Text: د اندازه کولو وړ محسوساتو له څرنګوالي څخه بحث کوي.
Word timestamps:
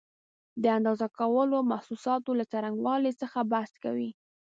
د 0.63 0.65
اندازه 0.77 1.07
کولو 1.19 1.55
وړ 1.59 1.63
محسوساتو 1.71 2.31
له 2.39 2.45
څرنګوالي 2.51 3.11
څخه 3.21 3.39
بحث 3.51 3.71
کوي. 3.83 4.09